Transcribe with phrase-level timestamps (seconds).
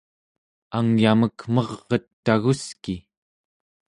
[0.77, 2.95] angyamek mer'et taguski!